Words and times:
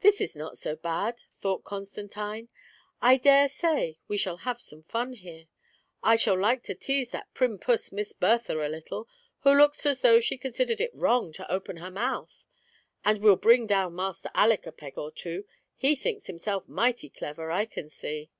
"This 0.00 0.20
is 0.20 0.34
not 0.34 0.58
so 0.58 0.74
bad," 0.74 1.20
thought 1.38 1.62
Constantine; 1.62 2.48
"I 3.00 3.16
dare 3.16 3.48
say 3.48 3.94
we'U 4.08 4.38
have 4.38 4.60
some 4.60 4.82
fun 4.82 5.12
here. 5.12 5.46
I 6.02 6.16
shall 6.16 6.36
like 6.36 6.64
to 6.64 6.74
tease 6.74 7.10
that 7.10 7.32
prim 7.34 7.60
puss 7.60 7.92
Miss 7.92 8.12
Bertha 8.12 8.54
a 8.54 8.66
little, 8.68 9.06
who 9.42 9.52
looks 9.56 9.86
as 9.86 10.00
though 10.00 10.18
she 10.18 10.38
considered 10.38 10.80
it 10.80 10.90
wrong 10.92 11.32
to 11.34 11.48
open 11.52 11.76
her 11.76 11.90
mouth; 11.92 12.46
and 13.04 13.20
we'll 13.20 13.36
bring 13.36 13.68
down 13.68 13.94
Master 13.94 14.32
Aleck 14.34 14.66
a 14.66 14.72
peg 14.72 14.98
or 14.98 15.12
two— 15.12 15.44
he 15.76 15.94
thinks 15.94 16.26
himself 16.26 16.66
mighty 16.68 17.08
clever, 17.08 17.52
I 17.52 17.64
can 17.64 17.88
see." 17.88 18.32